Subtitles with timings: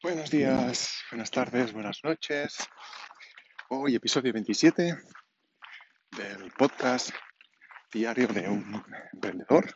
[0.00, 2.56] Buenos días, buenas tardes, buenas noches.
[3.68, 4.96] Hoy episodio 27
[6.16, 7.10] del podcast
[7.92, 8.80] diario de un
[9.12, 9.74] emprendedor.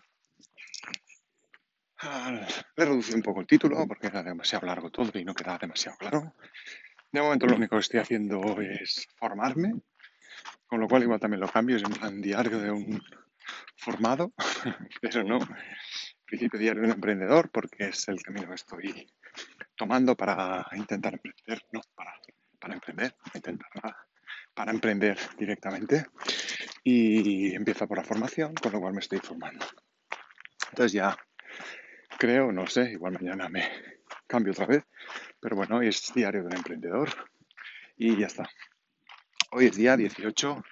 [1.99, 2.31] Ah,
[2.77, 5.59] Le he reducido un poco el título porque era demasiado largo todo y no quedaba
[5.59, 6.37] demasiado claro.
[7.11, 9.73] De momento lo único que estoy haciendo es formarme,
[10.69, 13.03] con lo cual igual también lo cambio, es en plan diario de un
[13.77, 14.33] formado,
[15.03, 15.41] pero no
[16.27, 19.13] principio diario de un emprendedor porque es el camino que estoy
[19.77, 22.15] tomando para intentar emprender, no, para,
[22.59, 23.97] para emprender, intentar para,
[24.55, 26.07] para emprender directamente.
[26.85, 29.65] Y empieza por la formación, con lo cual me estoy formando.
[30.71, 31.17] Entonces ya
[32.19, 33.69] creo, no sé, igual mañana me
[34.27, 34.85] cambio otra vez,
[35.41, 37.11] pero bueno, hoy es diario de un emprendedor
[37.97, 38.49] y ya está.
[39.51, 40.65] Hoy es día 18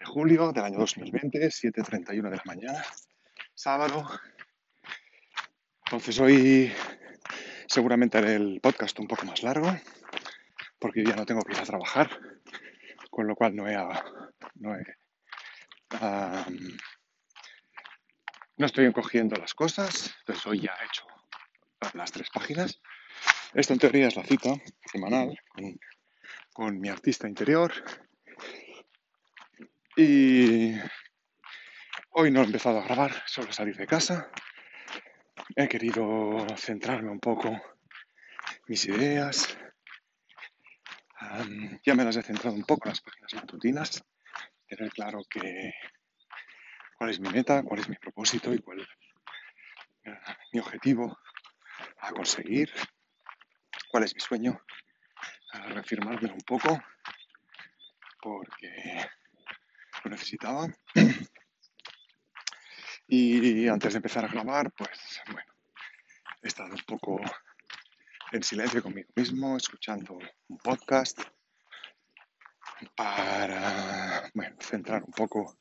[0.00, 2.84] de julio del año 2020, 7.31 de la mañana,
[3.54, 4.08] sábado.
[5.86, 6.72] Entonces hoy
[7.68, 9.70] seguramente haré el podcast un poco más largo,
[10.78, 12.10] porque ya no tengo que ir a trabajar,
[13.10, 13.76] con lo cual no he,
[14.56, 14.84] no he
[18.56, 21.06] no estoy encogiendo las cosas, entonces hoy ya he hecho
[21.94, 22.80] las tres páginas.
[23.54, 24.50] Esto en teoría es la cita
[24.84, 25.78] semanal con,
[26.52, 27.72] con mi artista interior.
[29.96, 30.74] Y
[32.10, 34.30] hoy no he empezado a grabar, solo salir de casa.
[35.56, 37.50] He querido centrarme un poco
[38.66, 39.58] mis ideas.
[41.84, 44.04] Ya me las he centrado un poco en las páginas matutinas.
[44.66, 45.72] Tener claro que
[46.96, 48.88] cuál es mi meta, cuál es mi propósito y cuál es
[50.52, 51.18] mi objetivo
[52.00, 52.72] a conseguir,
[53.90, 54.60] cuál es mi sueño,
[55.52, 56.78] a reafirmarme un poco
[58.20, 59.06] porque
[60.04, 60.68] lo necesitaba.
[63.10, 65.50] Y antes de empezar a grabar, pues bueno,
[66.42, 67.18] he estado un poco
[68.32, 71.18] en silencio conmigo mismo, escuchando un podcast
[72.94, 75.56] para centrar un poco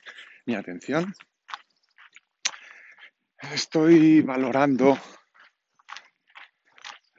[0.45, 1.15] mi atención.
[3.53, 4.99] Estoy valorando,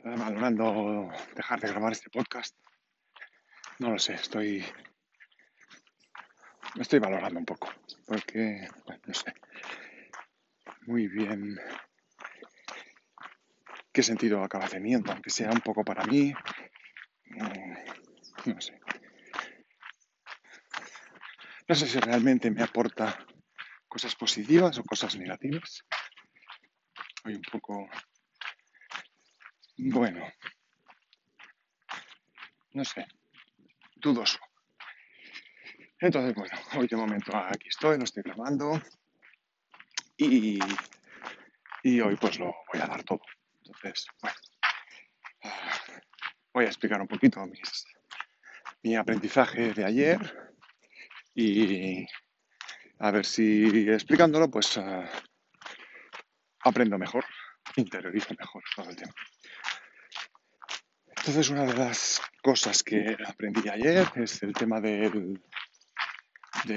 [0.05, 2.55] valorando dejar de grabar este podcast.
[3.79, 4.63] No lo sé, estoy,
[6.79, 7.73] estoy valorando un poco,
[8.07, 8.69] porque,
[9.07, 9.33] no sé
[10.89, 11.61] muy bien
[13.93, 16.33] qué sentido acaba teniendo, aunque sea un poco para mí.
[18.47, 18.81] No sé.
[21.69, 23.27] No sé si realmente me aporta
[23.87, 25.85] cosas positivas o cosas negativas.
[27.25, 27.87] Hoy un poco...
[29.77, 30.27] Bueno.
[32.73, 33.07] No sé.
[33.97, 34.39] Dudoso.
[36.01, 38.81] Entonces, bueno, hoy de momento aquí estoy, lo estoy grabando.
[40.19, 40.59] Y,
[41.85, 43.23] y hoy pues lo voy a dar todo.
[43.65, 44.37] Entonces, bueno.
[46.53, 47.87] Voy a explicar un poquito mis,
[48.83, 50.19] mi aprendizaje de ayer
[51.35, 52.05] y
[52.99, 55.05] a ver si explicándolo pues uh,
[56.65, 57.25] aprendo mejor,
[57.77, 59.13] interiorizo mejor todo el tema.
[61.07, 65.31] Entonces una de las cosas que aprendí ayer es el tema de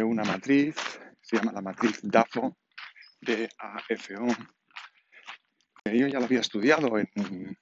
[0.04, 0.76] una matriz,
[1.22, 2.56] se llama la matriz DAFO,
[3.22, 4.28] D-A-F-O.
[5.86, 7.58] Yo ya lo había estudiado en,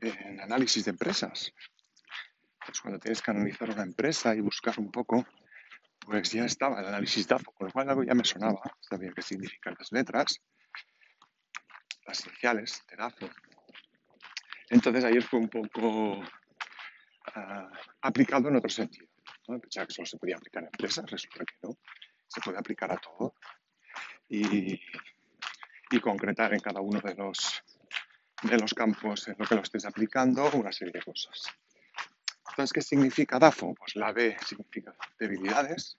[0.00, 1.52] en análisis de empresas.
[2.66, 5.26] Pues cuando tienes que analizar una empresa y buscar un poco
[6.04, 9.22] pues ya estaba el análisis DAFO, con lo cual algo ya me sonaba, sabía qué
[9.22, 10.40] significan las letras,
[12.06, 13.30] las iniciales de DAFO.
[14.70, 16.24] Entonces ayer fue un poco uh,
[18.02, 19.08] aplicado en otro sentido.
[19.48, 19.58] ¿no?
[19.60, 21.78] Pensaba que solo se podía aplicar a empresas, resulta que no,
[22.26, 23.34] se puede aplicar a todo
[24.42, 24.80] y,
[26.00, 27.62] concretar en cada uno de los,
[28.42, 31.54] de los campos en lo que lo estés aplicando una serie de cosas.
[32.50, 33.74] Entonces, ¿qué significa DAFO?
[33.74, 35.96] Pues la D significa debilidades,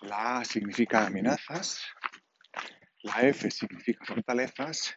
[0.00, 1.84] la A significa amenazas,
[3.02, 4.96] la F significa fortalezas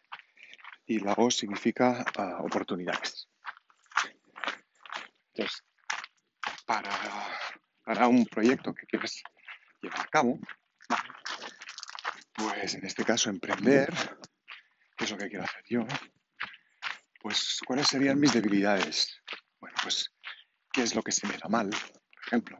[0.86, 3.28] y la O significa uh, oportunidades.
[5.34, 5.64] Entonces,
[6.66, 6.90] para,
[7.84, 9.22] para, un proyecto que quieres
[9.80, 10.38] llevar a cabo,
[12.38, 13.92] pues en este caso emprender,
[14.96, 15.86] que es lo que quiero hacer yo,
[17.20, 19.20] pues cuáles serían mis debilidades,
[19.60, 20.14] bueno, pues,
[20.72, 22.58] ¿qué es lo que se me da mal, por ejemplo?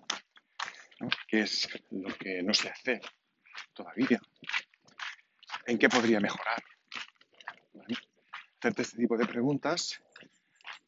[1.00, 1.08] ¿no?
[1.28, 3.00] ¿Qué es lo que no sé hacer
[3.72, 4.20] todavía?
[5.66, 6.62] ¿En qué podría mejorar?
[7.72, 7.96] ¿Vale?
[8.58, 10.02] Hacerte este tipo de preguntas,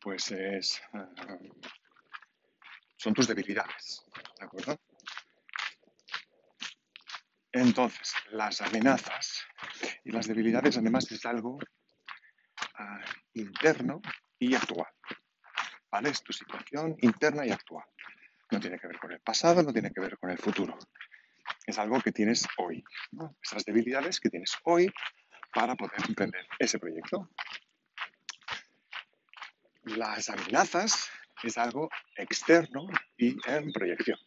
[0.00, 1.06] pues es, uh,
[2.96, 4.04] son tus debilidades,
[4.38, 4.80] ¿de acuerdo?
[7.52, 9.44] Entonces, las amenazas
[10.04, 13.00] y las debilidades además es algo uh,
[13.34, 14.00] interno
[14.38, 14.88] y actual.
[15.90, 16.10] ¿Vale?
[16.10, 17.84] Es tu situación interna y actual.
[18.50, 20.78] No tiene que ver con el pasado, no tiene que ver con el futuro.
[21.66, 22.84] Es algo que tienes hoy.
[23.42, 24.92] Esas debilidades que tienes hoy
[25.52, 27.28] para poder emprender ese proyecto.
[29.82, 31.10] Las amenazas
[31.42, 32.86] es algo externo
[33.16, 34.18] y en proyección.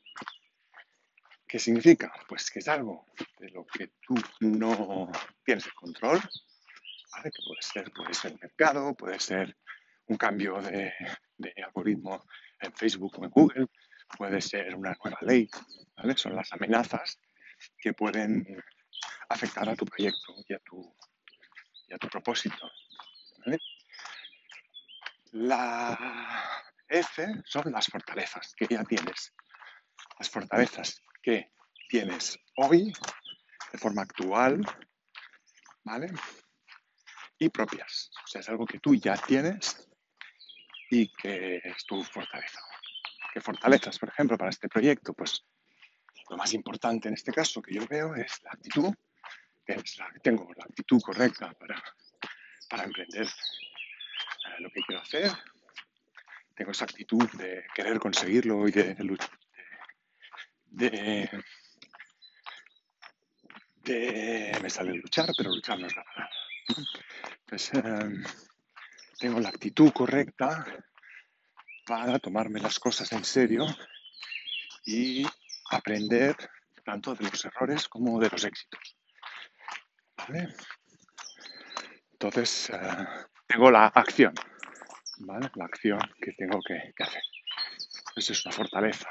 [1.53, 2.11] ¿Qué significa?
[2.27, 3.05] Pues que es algo
[3.37, 5.11] de lo que tú no
[5.45, 6.19] tienes el control,
[7.11, 7.29] ¿vale?
[7.29, 9.55] que puede ser, puede ser el mercado, puede ser
[10.07, 10.91] un cambio de,
[11.63, 12.25] algoritmo
[12.59, 13.67] en Facebook o en Google,
[14.17, 15.47] puede ser una nueva ley,
[15.95, 16.17] ¿vale?
[16.17, 17.19] son las amenazas
[17.77, 18.43] que pueden
[19.29, 20.97] afectar a tu proyecto y a tu,
[21.87, 22.67] y a tu propósito.
[25.33, 29.35] La F son las fortalezas que ya tienes.
[30.17, 31.53] Las fortalezas que
[31.87, 32.93] tienes hoy
[33.71, 34.61] de forma actual,
[35.83, 36.11] ¿vale?
[37.39, 38.11] Y propias.
[38.23, 39.89] O sea, es algo que tú ya tienes
[40.91, 42.59] y que es tu fortaleza.
[43.33, 45.13] ¿Qué fortalezas, por ejemplo, para este proyecto?
[45.13, 45.43] Pues
[46.29, 48.93] lo más importante en este caso que yo veo es la actitud,
[49.65, 51.81] que es la, tengo la actitud correcta para,
[52.69, 55.31] para emprender eh, lo que quiero hacer.
[56.55, 58.95] Tengo esa actitud de querer conseguirlo y de,
[60.73, 61.29] de,
[63.83, 66.29] de, me sale luchar, pero luchar no es la palabra.
[67.45, 68.23] Pues em,
[69.19, 70.65] tengo la actitud correcta
[71.85, 73.65] para tomarme las cosas en serio
[74.85, 75.25] y
[75.69, 76.35] aprender
[76.83, 78.97] tanto de los errores como de los éxitos.
[80.17, 80.55] ¿Vale?
[82.13, 83.07] Entonces, eh,
[83.47, 84.33] tengo la acción,
[85.19, 85.49] ¿vale?
[85.55, 87.21] La acción que tengo que, hacer.
[88.15, 89.09] Eso es una fortaleza.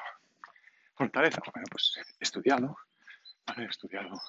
[0.95, 2.77] Fortaleza, bueno, pues he estudiado,
[3.57, 4.21] he estudiado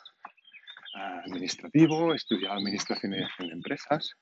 [1.26, 4.16] administrativo, he estudiado administración en empresas.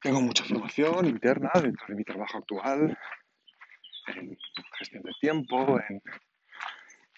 [0.00, 2.98] Tengo mucha formación interna dentro de mi trabajo actual,
[4.08, 4.36] en
[4.78, 5.78] gestión de tiempo,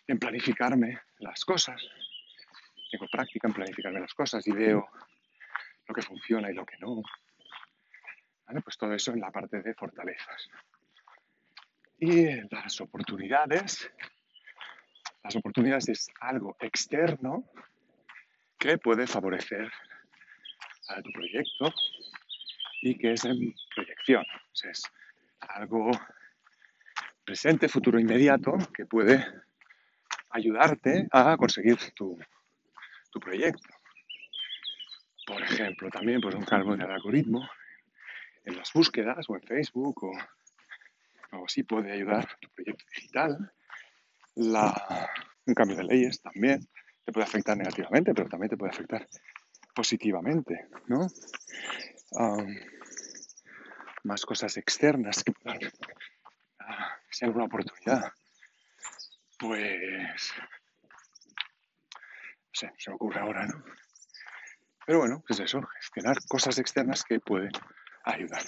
[0.07, 1.81] en planificarme las cosas.
[2.91, 4.87] Tengo práctica en planificarme las cosas y veo
[5.87, 7.03] lo que funciona y lo que no.
[8.63, 10.49] Pues todo eso en la parte de fortalezas.
[11.99, 13.91] Y las oportunidades.
[15.23, 17.45] Las oportunidades es algo externo
[18.59, 19.71] que puede favorecer
[20.89, 21.73] a tu proyecto
[22.83, 24.25] y que es en proyección.
[24.65, 24.83] es
[25.41, 25.91] algo
[27.25, 29.25] presente, futuro inmediato que puede
[30.31, 32.19] ayudarte a conseguir tu,
[33.21, 33.69] proyecto.
[35.27, 37.49] Por ejemplo, también pues, un cambio de algoritmo
[38.45, 40.13] en las búsquedas o en Facebook o
[41.35, 43.53] algo así puede ayudar tu proyecto digital.
[44.37, 46.67] un cambio de leyes también
[47.05, 49.07] te puede afectar negativamente, pero también te puede afectar
[49.75, 51.09] positivamente, ¿no?
[54.05, 55.59] más cosas externas que puedan
[56.61, 58.13] ah, ser una oportunidad
[59.39, 60.47] pues, no
[62.53, 63.65] sé, se me ocurre ahora, ¿no?
[64.87, 67.53] Pero bueno, pues eso, gestionar cosas externas que pueden
[68.05, 68.43] ayudar.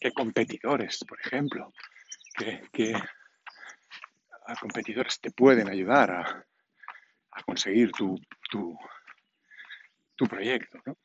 [0.00, 1.72] Que competidores, por ejemplo,
[2.72, 2.94] que,
[4.60, 6.46] competidores te pueden ayudar a,
[7.44, 8.18] conseguir tu,
[8.50, 8.76] tu,
[10.16, 10.96] tu proyecto, ¿no?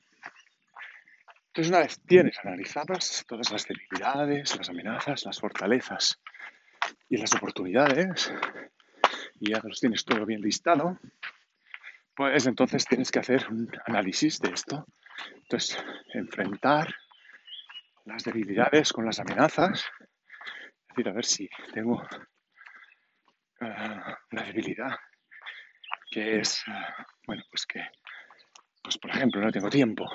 [1.47, 6.19] Entonces, una vez tienes analizadas todas las debilidades, las amenazas, las fortalezas
[7.07, 8.33] y las oportunidades,
[9.39, 10.99] y ya los tienes todo bien listado,
[12.13, 14.85] pues entonces tienes que hacer un análisis de esto.
[15.43, 15.77] Entonces,
[16.13, 16.93] enfrentar
[18.05, 19.85] las debilidades con las amenazas.
[19.99, 22.01] Es decir, a ver si tengo
[23.61, 23.65] uh,
[24.31, 24.97] una debilidad
[26.09, 27.85] que es, uh, bueno, pues que,
[28.81, 30.05] pues por ejemplo, no tengo tiempo.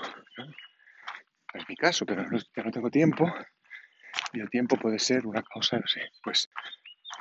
[1.53, 3.33] Es mi caso, pero no, no tengo tiempo.
[4.33, 6.49] Y el tiempo puede ser una causa, no sé, pues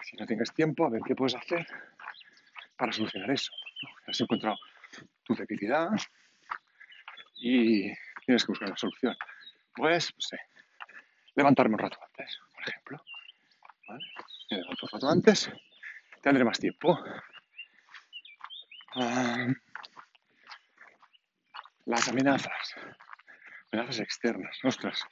[0.04, 1.68] si no tengas tiempo, a ver qué puedes hacer
[2.78, 3.52] para solucionar eso.
[4.08, 4.58] Has encontrado
[5.24, 5.90] tu debilidad
[7.36, 7.94] y
[8.26, 9.16] tienes que buscar una solución.
[9.76, 10.38] Pues, no sé,
[11.36, 13.04] levantarme un rato antes, por ejemplo.
[14.52, 15.52] Me levanto un rato antes,
[16.22, 17.00] tendré más tiempo.
[18.96, 19.48] Ah,
[21.86, 22.76] las amenazas,
[23.72, 25.04] amenazas externas, ostras,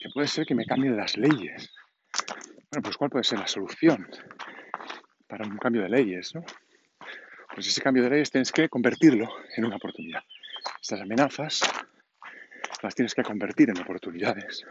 [0.00, 1.72] que puede ser que me cambien las leyes.
[2.70, 4.08] Bueno, pues ¿cuál puede ser la solución
[5.26, 6.34] para un cambio de leyes?
[6.34, 6.44] ¿no?
[7.54, 10.22] Pues ese cambio de leyes tienes que convertirlo en una oportunidad.
[10.80, 11.60] Estas amenazas
[12.82, 14.64] las tienes que convertir en oportunidades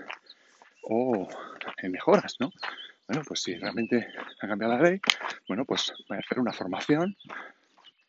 [0.83, 1.27] o
[1.77, 2.51] en mejoras, ¿no?
[3.07, 4.07] Bueno, pues si realmente
[4.41, 5.01] ha cambiado la ley,
[5.47, 7.15] bueno, pues voy a hacer una formación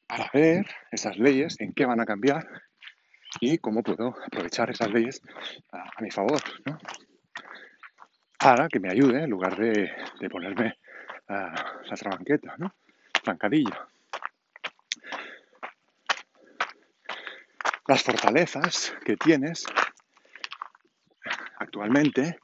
[0.07, 2.47] para ver esas leyes, en qué van a cambiar
[3.41, 5.21] y cómo puedo aprovechar esas leyes
[5.73, 6.79] a, mi favor, ¿no?
[8.39, 9.91] Para que me ayude en lugar de,
[10.31, 10.79] ponerme
[11.27, 12.75] la trabanqueta, ¿no?
[13.25, 13.89] Zancadilla.
[17.87, 19.67] Las fortalezas que tienes
[21.59, 22.39] actualmente,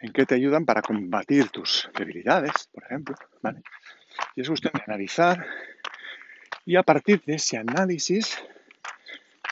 [0.00, 3.62] en qué te ayudan para combatir tus debilidades, por ejemplo, ¿vale?
[4.34, 5.46] Y es cuestión de analizar
[6.64, 8.42] y a partir de ese análisis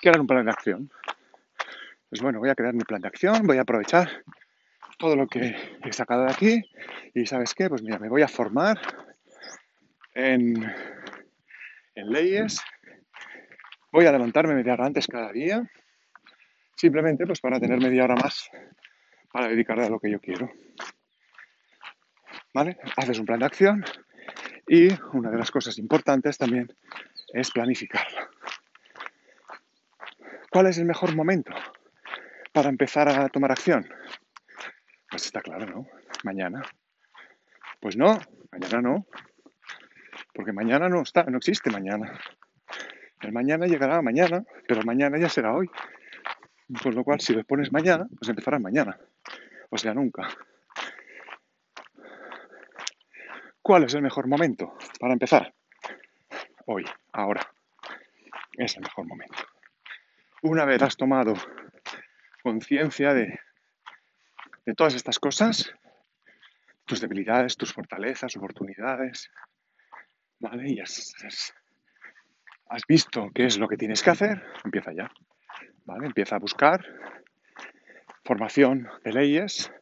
[0.01, 0.91] crear un plan de acción.
[2.09, 4.25] Pues bueno, voy a crear mi plan de acción, voy a aprovechar
[4.99, 6.71] todo lo que he sacado de aquí
[7.15, 8.81] y sabes qué, pues mira, me voy a formar
[10.15, 10.65] en,
[11.95, 12.61] en leyes,
[13.93, 15.71] voy a levantarme media hora antes cada día,
[16.77, 18.51] simplemente pues para tener media hora más
[19.33, 20.51] para dedicarle a lo que yo quiero.
[22.55, 22.79] ¿Vale?
[22.97, 23.85] Haces un plan de acción
[24.67, 26.73] y una de las cosas importantes también
[27.33, 28.29] es planificarlo.
[30.51, 31.53] ¿Cuál es el mejor momento
[32.53, 33.89] para empezar a tomar acción?
[35.11, 35.87] Pues está claro, ¿no?
[36.25, 36.63] Mañana.
[37.81, 38.19] Pues no,
[38.51, 39.07] mañana no.
[40.35, 42.19] Porque mañana no está, no existe mañana.
[43.21, 45.71] El mañana llegará mañana, pero mañana ya será hoy.
[46.83, 48.99] Con lo cual, si lo pones mañana, pues empezará mañana.
[49.71, 50.29] O sea, nunca.
[53.61, 55.55] ¿Cuál es el mejor momento para empezar?
[56.67, 57.47] Hoy, ahora.
[58.57, 59.39] Es el mejor momento.
[60.43, 61.35] Una vez has tomado
[62.43, 63.39] conciencia de,
[64.65, 65.73] de todas estas cosas,
[66.85, 69.31] tus debilidades, tus fortalezas, oportunidades,
[70.41, 70.71] ¿vale?
[70.71, 71.15] Y has,
[72.69, 75.11] has, visto qué es lo que tienes que hacer, empieza ya,
[75.85, 76.07] ¿vale?
[76.07, 76.85] Empieza a buscar
[78.29, 79.73] formación de leyes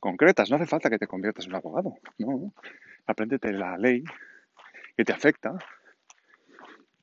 [0.00, 0.50] concretas.
[0.50, 2.52] No hace falta que te conviertas en un abogado, no.
[3.06, 4.02] Apréndete la ley
[4.96, 5.52] que te afecta,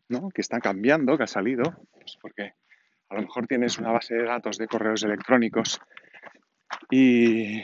[0.10, 0.30] ¿no?
[0.30, 2.52] Que está cambiando, que ha salido, pues porque
[3.08, 5.80] a lo mejor tienes una base de datos de correos electrónicos
[6.92, 7.64] y,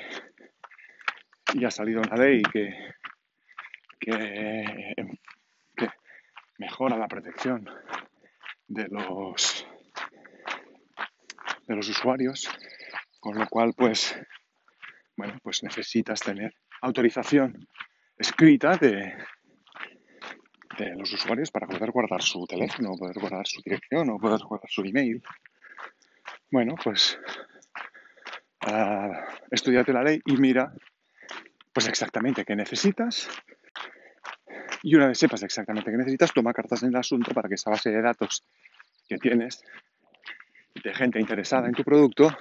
[1.54, 2.74] y ha salido una ley que,
[4.00, 4.96] que,
[6.58, 7.70] mejora la protección
[8.68, 9.68] de los
[11.68, 12.50] de los usuarios,
[13.24, 14.14] con lo cual pues
[15.16, 17.70] bueno, pues necesitas tener autorización
[18.18, 19.16] escrita de,
[20.78, 24.70] de los usuarios para poder guardar su teléfono, poder guardar su dirección o poder guardar
[24.70, 25.24] su email.
[26.52, 27.18] Bueno, pues
[28.68, 29.14] uh,
[29.50, 30.74] estudiate la ley y mira
[31.72, 33.30] pues exactamente qué necesitas.
[34.82, 37.72] Y una vez sepas exactamente qué necesitas, toma cartas en el asunto para que esa
[37.72, 38.44] base de datos
[39.08, 39.64] que tienes
[40.84, 42.36] de gente interesada en tu producto,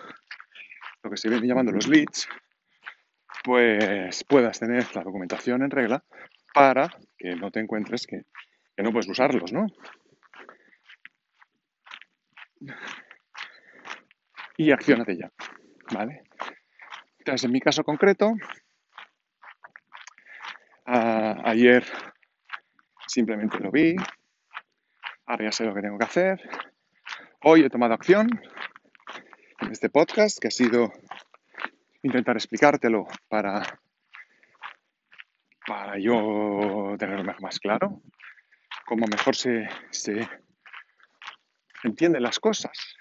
[1.03, 2.29] lo que se viene llamando los leads,
[3.45, 6.05] pues puedas tener la documentación en regla
[6.55, 8.23] para que no te encuentres que,
[8.83, 9.67] no puedes usarlos, ¿no?
[14.57, 15.31] Y accionate ya,
[15.93, 16.23] ¿vale?
[17.19, 18.33] Entonces, en mi caso concreto,
[20.85, 21.85] ayer
[23.07, 23.97] simplemente lo vi,
[25.27, 26.41] ahora ya sé lo que tengo que hacer.
[27.43, 28.29] Hoy he tomado acción
[29.71, 30.93] este podcast, que ha sido
[32.03, 33.81] intentar explicártelo para
[35.67, 38.03] para yo tenerlo más claro,
[38.85, 40.29] cómo mejor se, se
[41.85, 42.97] entienden las cosas,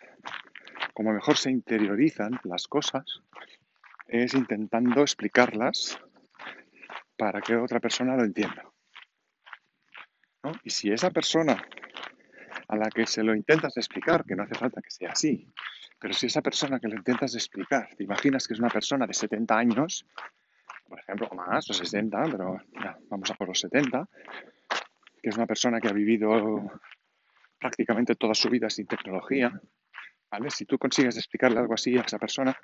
[0.94, 3.22] cómo mejor se interiorizan las cosas,
[4.08, 6.00] es intentando explicarlas
[7.18, 8.66] para que otra persona lo entienda.
[10.64, 11.64] Y si esa persona
[12.68, 15.48] a la que se lo intentas explicar, que no hace falta que sea así,
[16.02, 19.14] pero si esa persona que lo intentas explicar, te imaginas que es una persona de
[19.14, 20.04] 70 años,
[20.90, 22.60] por ejemplo, o más, o 60, pero
[23.08, 24.10] vamos a por los 70,
[25.22, 26.72] que es una persona que ha vivido
[27.60, 29.52] prácticamente toda su vida sin tecnología,
[30.32, 30.50] ¿vale?
[30.50, 32.58] Si tú consigues explicarle algo así a esa persona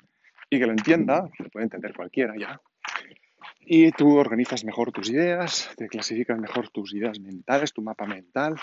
[0.50, 2.60] y que lo entienda, lo puede entender cualquiera ya,
[3.60, 8.56] y tú organizas mejor tus ideas, te clasificas mejor tus ideas mentales, tu mapa mental,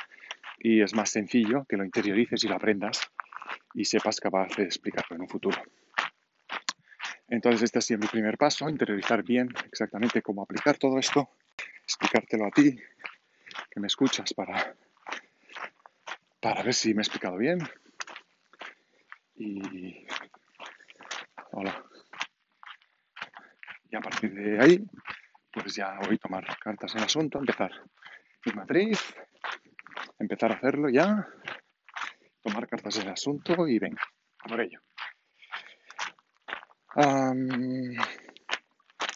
[0.60, 3.10] y es más sencillo que lo interiorices y lo aprendas
[3.76, 5.62] y sepas capaz de explicarlo en un futuro.
[7.28, 11.30] Entonces este ha sido mi primer paso, interiorizar bien exactamente cómo aplicar todo esto,
[11.84, 12.80] explicártelo a ti,
[13.70, 14.76] que me escuchas para,
[16.40, 17.60] para ver si me he explicado bien.
[19.36, 20.08] Y
[21.52, 21.84] hola.
[23.90, 24.86] Y a partir de ahí,
[25.52, 27.72] pues ya voy a tomar cartas en el asunto, empezar
[28.46, 29.00] mi matriz,
[30.20, 31.28] empezar a hacerlo ya,
[32.46, 34.02] tomar cartas en el asunto y venga,
[34.48, 34.80] por ello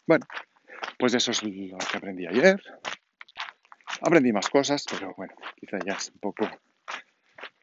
[0.05, 0.25] bueno,
[0.97, 2.61] pues eso es lo que aprendí ayer.
[4.01, 6.49] Aprendí más cosas, pero bueno, quizá ya es un poco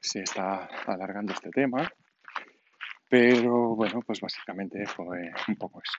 [0.01, 1.91] se está alargando este tema,
[3.09, 5.99] pero bueno, pues básicamente fue un poco eso.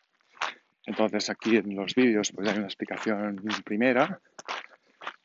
[0.85, 4.21] Entonces aquí en los vídeos pues hay una explicación primera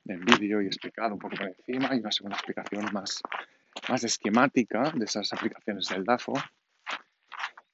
[0.07, 3.23] en vídeo y explicado un poco por encima y una segunda explicación más,
[3.89, 6.35] más esquemática de esas aplicaciones del DAFO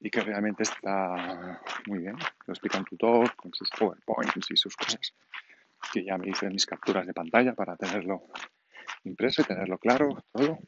[0.01, 2.17] y que realmente está muy bien.
[2.47, 5.15] Lo explica un tutor con sus PowerPoints y sus cosas
[5.93, 8.27] que ya me hice mis capturas de pantalla para tenerlo
[9.05, 10.59] impreso y tenerlo claro todo.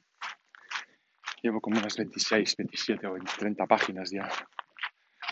[1.43, 4.29] Llevo como unas 26, 27 o 30 páginas ya,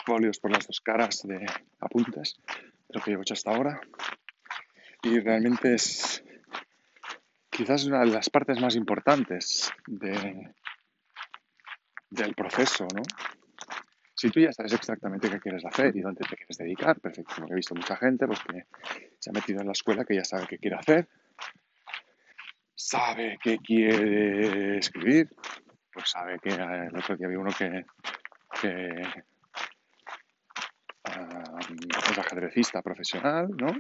[0.07, 1.45] folios por las dos caras de
[1.81, 2.41] apuntes
[2.88, 3.81] de lo que llevo hecho hasta ahora.
[5.03, 6.25] Y realmente es
[7.59, 10.55] quizás una de las partes más importantes de,
[12.09, 13.03] del proceso, ¿no?
[14.15, 17.35] Si tú ya sabes exactamente qué quieres hacer y dónde te quieres dedicar, perfecto.
[17.37, 18.65] Porque he visto mucha gente pues, que
[19.19, 21.09] se ha metido en la escuela que ya sabe qué quiere hacer,
[22.77, 25.29] sabe qué quiere escribir,
[25.93, 27.85] pues sabe que eh, el otro día vi uno que,
[28.62, 29.03] que
[32.11, 33.73] es ajedrecista profesional, ¿no?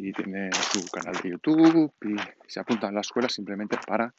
[0.00, 2.14] Y tiene su canal de YouTube y
[2.46, 4.14] se apunta en la escuela simplemente para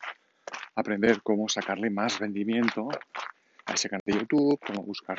[0.75, 2.89] aprender cómo sacarle más rendimiento
[3.65, 5.17] a ese canal de YouTube, cómo buscar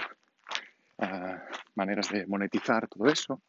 [0.99, 1.39] uh,
[1.75, 3.41] maneras de monetizar todo eso.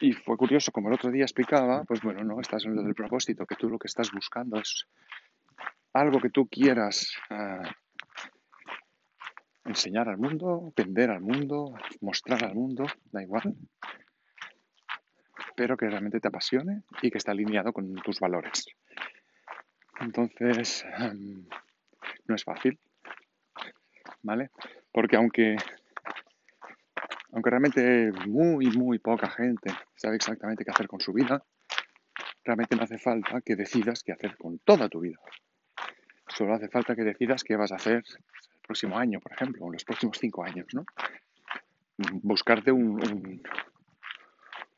[0.00, 2.94] Y fue curioso, como el otro día explicaba, pues bueno, no estás en lo del
[2.94, 4.86] propósito, que tú lo que estás buscando es
[5.94, 7.66] algo que tú quieras uh,
[9.64, 13.56] enseñar al mundo, vender al mundo, mostrar al mundo, da igual,
[15.56, 18.66] pero que realmente te apasione y que esté alineado con tus valores.
[20.00, 21.46] Entonces, um,
[22.28, 22.78] no es fácil,
[24.22, 24.50] ¿vale?
[24.92, 25.56] Porque aunque,
[27.32, 31.42] aunque realmente muy, muy poca gente sabe exactamente qué hacer con su vida,
[32.44, 35.18] realmente no hace falta que decidas qué hacer con toda tu vida.
[36.28, 39.68] Solo hace falta que decidas qué vas a hacer el próximo año, por ejemplo, o
[39.68, 40.84] en los próximos cinco años, ¿no?
[42.22, 43.42] Buscarte un,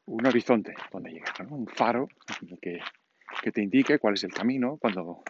[0.08, 1.34] un horizonte donde llegar.
[1.50, 2.08] Un faro
[2.60, 2.80] que,
[3.42, 5.22] que te indique cuál es el camino cuando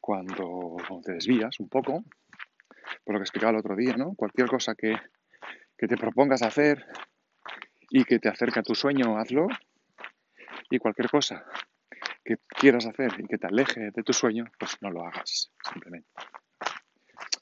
[0.00, 2.02] cuando te desvías un poco,
[3.04, 4.14] por lo que explicaba el otro día, ¿no?
[4.14, 4.96] Cualquier cosa que,
[5.76, 6.84] que te propongas hacer
[7.90, 9.46] y que te acerque a tu sueño, hazlo.
[10.70, 11.44] Y cualquier cosa
[12.24, 16.08] que quieras hacer y que te aleje de tu sueño, pues no lo hagas, simplemente.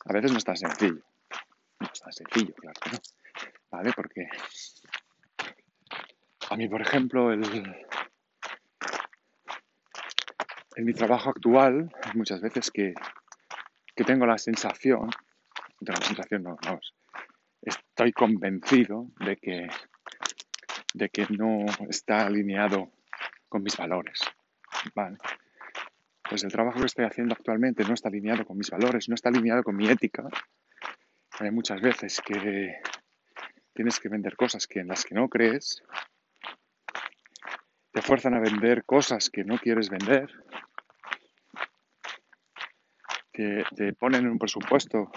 [0.04, 1.02] A veces no es tan sencillo.
[1.80, 2.98] No es tan sencillo, claro no.
[3.70, 3.92] ¿Vale?
[3.94, 4.28] Porque
[6.58, 7.44] mí, por ejemplo, el,
[10.74, 12.94] en mi trabajo actual, muchas veces que,
[13.94, 15.08] tengo la sensación,
[15.80, 16.80] la sensación no, no,
[17.62, 19.68] estoy convencido de que,
[20.94, 22.90] de que no está alineado
[23.48, 24.20] con mis valores.
[26.28, 29.28] Pues el trabajo que estoy haciendo actualmente no está alineado con mis valores, no está
[29.28, 30.24] alineado con mi ética.
[31.38, 32.80] Hay muchas veces que
[33.74, 35.84] tienes que vender cosas que en las que no crees,
[37.98, 40.30] te fuerzan a vender cosas que no quieres vender,
[43.32, 45.10] que te ponen en un presupuesto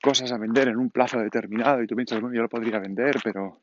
[0.00, 3.16] cosas a vender en un plazo determinado y tú piensas, bueno, yo lo podría vender,
[3.24, 3.60] pero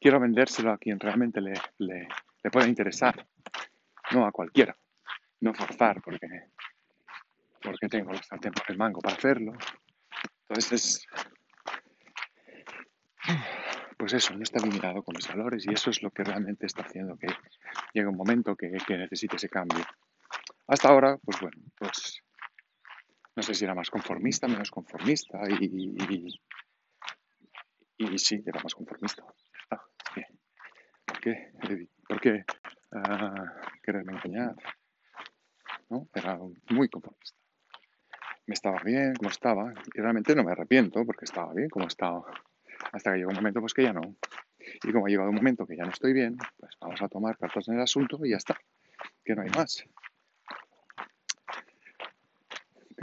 [0.00, 2.06] quiero vendérselo a quien realmente le, le,
[2.44, 3.26] le pueda interesar,
[4.12, 4.76] no a cualquiera,
[5.40, 6.28] no forzar porque,
[7.60, 9.54] porque tengo por el mango para hacerlo.
[10.48, 11.04] Entonces,
[14.08, 16.80] pues eso, no está alineado con los valores y eso es lo que realmente está
[16.80, 17.26] haciendo que
[17.92, 19.84] llegue un momento que, que necesite ese cambio.
[20.66, 22.22] Hasta ahora, pues bueno, pues
[23.36, 25.94] no sé si era más conformista, menos conformista y,
[27.98, 29.26] y, sí, era más conformista.
[29.72, 29.82] Ah,
[31.04, 31.52] ¿Por qué?
[32.08, 32.44] ¿Por qué
[32.92, 34.56] uh, quererme engañar?
[35.90, 36.08] ¿No?
[36.14, 36.38] Era
[36.70, 37.36] muy conformista.
[38.46, 42.24] Me estaba bien como estaba y realmente no me arrepiento porque estaba bien como estaba.
[42.92, 44.16] Hasta que llegó un momento pues que ya no.
[44.58, 47.36] Y como ha llegado un momento que ya no estoy bien, pues vamos a tomar
[47.36, 48.58] cartas en el asunto y ya está.
[49.24, 49.84] Que no hay más.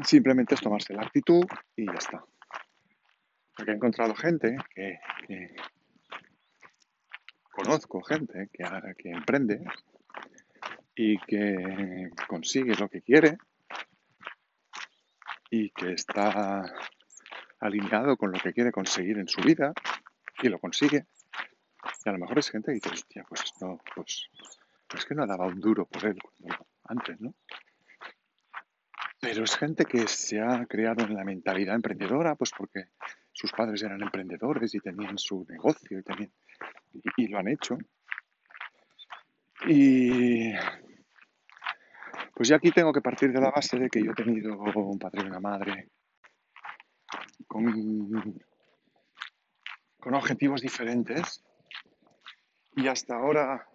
[0.03, 1.45] Simplemente es tomarse la actitud
[1.75, 2.23] y ya está.
[3.55, 4.99] Porque he encontrado gente que,
[7.51, 8.65] conozco gente que,
[8.97, 9.63] que emprende
[10.95, 13.37] y que consigue lo que quiere
[15.49, 16.65] y que está
[17.59, 19.73] alineado con lo que quiere conseguir en su vida
[20.41, 21.05] y lo consigue.
[22.05, 24.29] Y a lo mejor es gente que dice, hostia, pues no, pues,
[24.95, 26.17] es que no daba un duro por él
[26.85, 27.33] antes, ¿no?
[29.19, 32.89] Pero es gente que se ha creado en la mentalidad emprendedora, pues porque
[33.31, 36.31] sus padres eran emprendedores y tenían su negocio y, tenían,
[37.17, 37.77] y, lo han hecho.
[39.67, 40.53] Y,
[42.35, 44.99] Pues yo aquí tengo que partir de la base de que yo he tenido un
[44.99, 45.89] padre y una madre
[47.47, 48.39] con,
[49.99, 51.43] con objetivos diferentes
[52.75, 53.67] y hasta ahora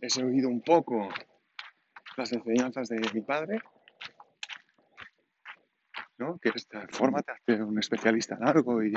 [0.00, 1.08] he seguido un poco
[2.16, 3.60] las enseñanzas de mi padre,
[6.18, 6.38] ¿no?
[6.38, 8.92] que es fórmate, hazte un especialista en algo y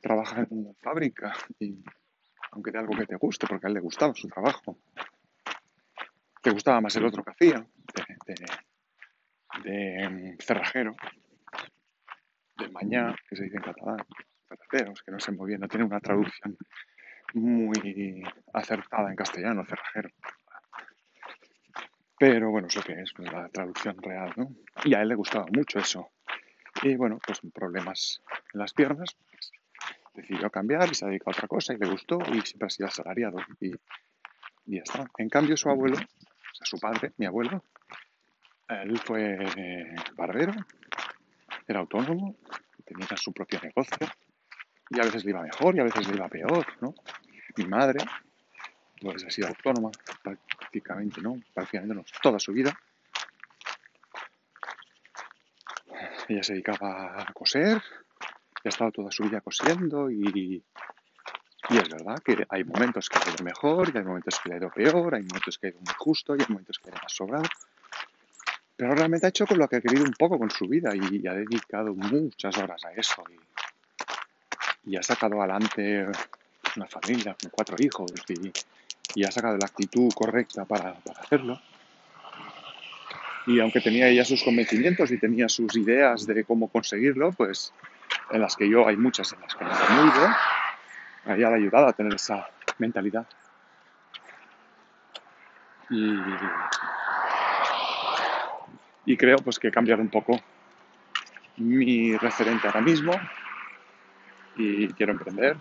[0.00, 1.82] trabaja en una fábrica, y,
[2.52, 4.78] aunque de algo que te guste, porque a él le gustaba su trabajo.
[6.42, 7.66] Te gustaba más el otro que hacía,
[9.62, 10.94] de, cerrajero,
[12.60, 13.98] de mañana, que se dice en catalán,
[14.48, 16.56] cerrajeros, que no sé muy bien, no tiene una traducción
[17.34, 20.10] muy acertada en castellano, cerrajero.
[22.18, 24.54] Pero bueno, es lo que es, la traducción real, ¿no?
[24.84, 26.10] Y a él le gustaba mucho eso.
[26.82, 29.50] Y bueno, pues problemas en las piernas, pues,
[30.14, 32.88] decidió cambiar y se dedicó a otra cosa y le gustó y siempre ha sido
[32.88, 33.38] asalariado.
[33.60, 33.70] Y,
[34.66, 35.06] y ya está.
[35.16, 37.64] En cambio, su abuelo, o sea, su padre, mi abuelo,
[38.68, 39.38] él fue
[40.16, 40.52] barbero,
[41.70, 42.36] era autónomo,
[42.84, 44.08] tenía su propio negocio
[44.90, 46.94] y a veces le iba mejor y a veces le iba peor, ¿no?
[47.56, 48.00] Mi madre,
[49.00, 49.90] pues ha sido autónoma
[50.22, 51.40] prácticamente, ¿no?
[51.54, 52.76] Prácticamente no, toda su vida.
[56.28, 57.82] Ella se dedicaba a coser,
[58.64, 60.62] ha estado toda su vida cosiendo y,
[61.70, 64.56] y es verdad que hay momentos que ha ido mejor y hay momentos que ha
[64.56, 67.48] ido peor, hay momentos que ha ido muy justo y hay momentos que ha sobrado.
[68.80, 71.26] Pero realmente ha hecho con lo que ha querido un poco con su vida y,
[71.26, 73.22] ha dedicado muchas horas a eso.
[74.86, 76.06] Y, ha sacado adelante
[76.76, 78.10] una familia con cuatro hijos
[79.14, 81.60] y, ha sacado la actitud correcta para, hacerlo.
[83.46, 87.74] Y aunque tenía ella sus convencimientos y tenía sus ideas de cómo conseguirlo, pues
[88.30, 90.10] en las que yo hay muchas en las que no muy
[91.26, 93.26] a ella le ha ayudado a tener esa mentalidad.
[95.90, 96.14] Y
[99.04, 100.40] y creo pues que he cambiado un poco
[101.56, 103.12] mi referente ahora mismo
[104.56, 105.56] y quiero emprender.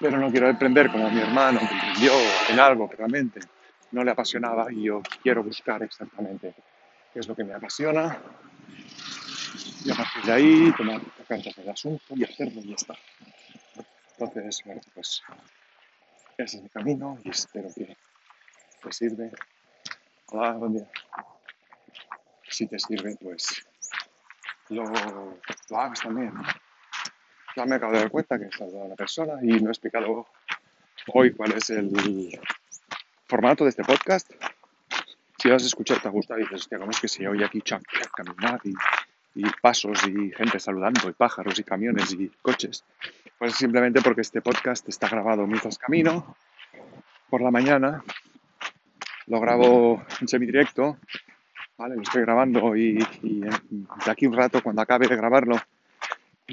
[0.00, 2.12] Pero no quiero emprender como mi hermano que emprendió
[2.50, 3.40] en algo que realmente
[3.90, 6.54] no le apasionaba y yo quiero buscar exactamente
[7.12, 8.18] qué es lo que me apasiona
[9.84, 12.94] y a partir de ahí tomar cartas del asunto y hacerlo y ya está.
[14.18, 15.22] Entonces, bueno, pues
[16.36, 17.96] ese es mi camino y espero que
[18.82, 19.32] te sirve.
[20.26, 20.86] Hola, buen día
[22.50, 23.66] si te sirve, pues
[24.70, 24.84] lo,
[25.76, 26.32] hagas también.
[27.56, 29.72] Ya me acabo de dar cuenta que he saludado a la persona y no he
[29.72, 30.26] explicado
[31.12, 31.90] hoy cuál es el
[33.26, 34.30] formato de este podcast.
[35.38, 37.62] Si vas a escuchar, te gusta y dices, hostia, ¿cómo es que si hoy aquí
[37.62, 38.74] caminar y,
[39.34, 42.84] y pasos y gente saludando y pájaros y camiones y coches?
[43.38, 46.36] Pues simplemente porque este podcast está grabado mientras camino
[47.30, 48.02] por la mañana.
[49.26, 50.98] Lo grabo en semidirecto
[51.78, 51.94] ¿vale?
[51.94, 55.56] Lo estoy grabando y, de aquí un rato, cuando acabe de grabarlo,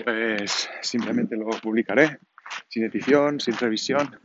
[0.03, 2.19] pues simplemente lo publicaré,
[2.67, 4.19] sin edición, sin revisión.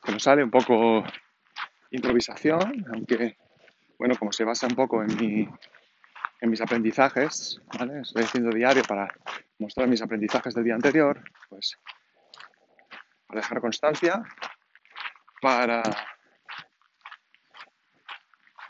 [0.00, 1.04] Como sale un poco
[1.90, 3.36] improvisación, aunque,
[3.98, 5.48] bueno, como se basa un poco en, mi,
[6.40, 8.00] en mis aprendizajes, ¿vale?
[8.00, 9.08] Estoy haciendo diario para
[9.58, 11.78] mostrar mis aprendizajes del día anterior, pues
[13.26, 14.22] para dejar constancia,
[15.40, 15.82] para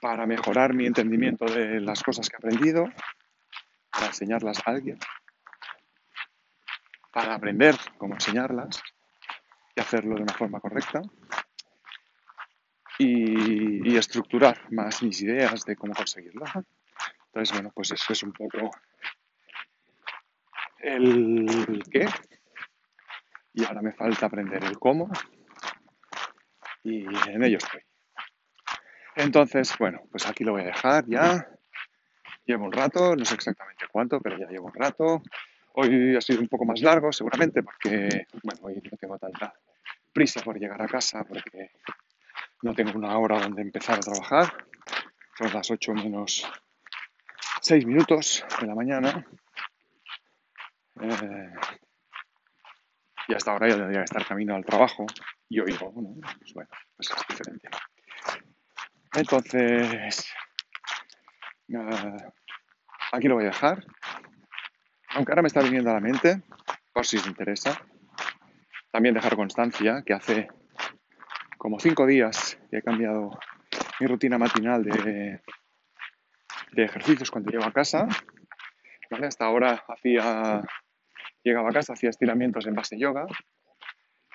[0.05, 2.85] para mejorar mi entendimiento de las cosas que he aprendido,
[3.91, 4.99] para enseñarlas a alguien,
[7.11, 8.83] para aprender cómo enseñarlas
[9.75, 11.01] y hacerlo de una forma correcta
[12.99, 16.45] y, estructurar más mis ideas de cómo conseguirlo.
[17.29, 18.59] Entonces, bueno, pues eso es un poco
[20.81, 22.07] el qué
[23.55, 25.11] y ahora me falta aprender el cómo
[26.83, 27.81] y en ello estoy.
[29.17, 31.49] Entonces, bueno, pues aquí lo voy a dejar ya.
[32.45, 35.23] Llevo un rato, no sé exactamente cuánto, pero ya llevo un rato.
[35.75, 39.55] Hoy ha sido un poco más largo, seguramente, porque, bueno, hoy no tengo tanta
[40.13, 41.71] prisa por llegar a casa, porque
[42.63, 44.67] no tengo una hora donde empezar a trabajar.
[45.39, 46.47] Son las 8 menos
[47.61, 49.27] 6 minutos de la mañana.
[51.01, 51.53] Eh,
[53.29, 55.07] y hasta ahora ya tendría que estar camino al trabajo.
[55.49, 57.69] Y oigo, bueno, pues bueno, pues es diferente.
[59.15, 60.33] Entonces,
[63.13, 63.85] aquí lo voy a dejar.
[65.11, 66.43] Aunque ahora me está viniendo a la mente,
[66.93, 67.81] por si os interesa,
[68.91, 70.49] también dejar constancia que hace
[71.59, 73.31] como cinco días que he cambiado
[74.01, 75.41] mi rutina matinal de,
[76.73, 78.09] de ejercicios cuando llego a casa.
[79.11, 80.61] Hasta ahora hacía,
[81.45, 83.27] llegaba a casa, hacía estiramientos en base yoga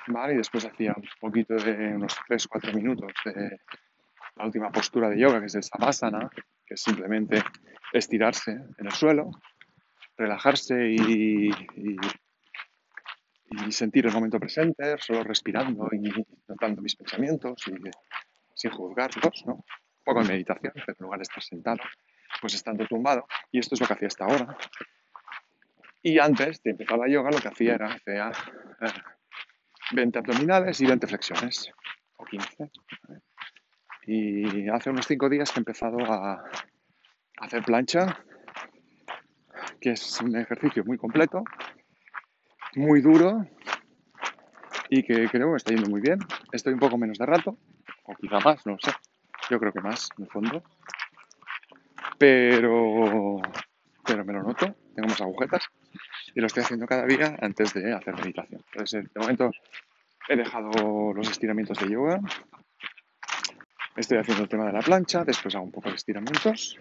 [0.08, 0.34] ¿vale?
[0.34, 3.60] Y después hacía un poquito de unos 3-4 minutos de
[4.40, 6.30] la última postura de yoga, que es el Savasana,
[6.66, 7.44] que es simplemente
[7.92, 9.32] estirarse en el suelo,
[10.18, 11.98] relajarse y, y,
[13.72, 16.10] sentir el momento presente, solo respirando y
[16.48, 17.74] notando mis pensamientos y
[18.56, 19.56] sin juzgarlos, ¿no?
[19.56, 19.64] Un
[20.06, 21.80] poco de meditación, en lugar de estar sentado,
[22.40, 23.28] pues estando tumbado.
[23.52, 24.58] Y esto es lo que hacía hasta ahora.
[26.02, 28.32] Y antes de empezar la yoga, lo que hacía era hacía,
[29.92, 31.72] 20 eh, abdominales y 20 flexiones,
[32.18, 32.70] o 15.
[34.06, 36.44] Y hace unos 5 días que he empezado a
[37.40, 38.24] hacer plancha,
[39.80, 41.44] que es un ejercicio muy completo,
[42.76, 43.46] muy duro
[44.90, 46.20] y que creo que está yendo muy bien.
[46.52, 47.58] Estoy un poco menos de rato,
[48.04, 48.92] o quizá más, no sé.
[49.50, 50.64] Yo creo que más, en el fondo.
[52.18, 53.42] Pero,
[54.06, 55.70] pero me lo noto, tengo más agujetas
[56.36, 58.62] y lo estoy haciendo cada día antes de hacer meditación.
[58.72, 59.52] Entonces, de momento
[60.28, 62.20] he dejado los estiramientos de yoga,
[64.00, 66.78] estoy haciendo el tema de la plancha, después hago un poco de estiramientos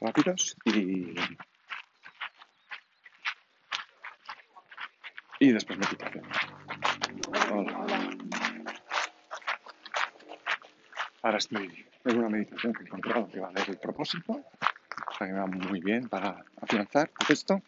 [0.00, 1.14] rápidos y,
[5.40, 6.24] y después meditación.
[11.22, 15.18] Ahora estoy en una meditación que he encontrado que va a dar el propósito, o
[15.18, 17.62] sea que me va muy bien para afianzar esto.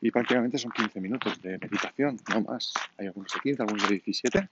[0.00, 2.74] Y prácticamente son 15 minutos de meditación, no más.
[2.98, 4.48] Hay algunos de 15, algunos de 17.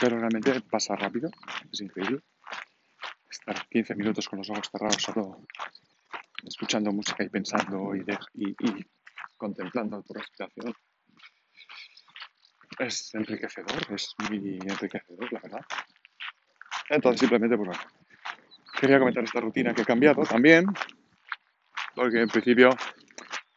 [0.00, 1.30] Pero realmente pasa rápido,
[1.72, 2.20] es increíble.
[3.30, 5.46] Estar 15 minutos con los ojos cerrados solo
[6.44, 8.04] escuchando música y pensando y,
[8.34, 8.86] y,
[9.36, 10.74] contemplando tu respiración
[12.78, 15.64] es enriquecedor, es muy enriquecedor, la verdad.
[16.88, 17.82] Entonces, simplemente, pues bueno,
[18.80, 20.66] quería comentar esta rutina que he cambiado también,
[21.94, 22.70] porque en principio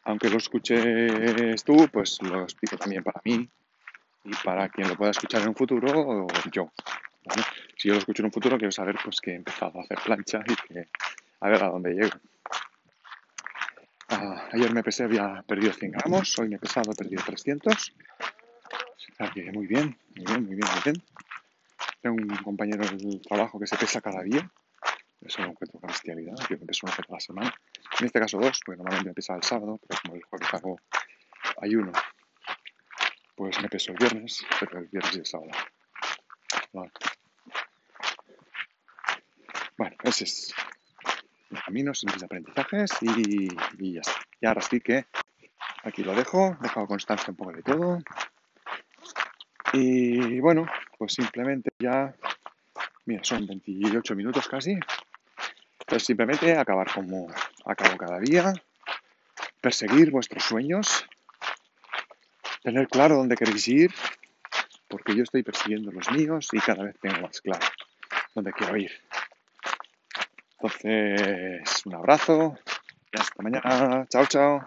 [0.08, 3.50] aunque lo escuches tú, pues lo explico también para mí
[4.27, 6.71] y para quien lo pueda escuchar en un futuro o yo.
[7.77, 9.99] Si yo lo escucho en un futuro, quiero saber pues que he empezado a hacer
[10.03, 10.89] plancha y que
[11.39, 12.17] a ver a dónde llego.
[14.09, 17.93] Ah, ayer me pesé, había perdido 100 gramos, hoy me he pesado, he perdido 300.
[18.79, 21.03] O sea que muy bien, muy bien, muy bien, muy bien.
[22.01, 24.49] Tengo un compañero del trabajo que se pesa cada día.
[25.21, 27.55] Eso lo encuentro una bestialidad, yo me peso una vez a la semana.
[27.99, 30.79] En este caso dos, porque normalmente me pesaba el sábado, pero como el jueves hago
[31.61, 31.91] ayuno,
[33.38, 35.52] pues me peso el viernes, pero el viernes y el sábado.
[39.78, 40.54] Bueno, ese es
[41.52, 43.47] el camino, sin mis aprendizajes y,
[43.78, 44.19] y, ya está.
[44.41, 45.06] Y ahora sí que
[45.84, 48.00] aquí lo dejo, he dejado constancia un poco de todo.
[49.73, 50.65] Y bueno,
[50.97, 52.15] pues simplemente ya,
[53.06, 54.80] mira, son 28 minutos casi.
[55.86, 57.28] Pues simplemente acabar como
[57.65, 58.52] acabo cada día,
[59.62, 61.07] perseguir vuestros sueños,
[62.63, 63.93] tener claro dónde queréis ir,
[64.88, 67.65] porque yo estoy persiguiendo los míos y cada vez tengo más claro
[68.34, 68.91] dónde quiero ir.
[70.60, 72.58] Entonces, un abrazo
[73.12, 74.06] y hasta mañana.
[74.10, 74.65] Chao, chao.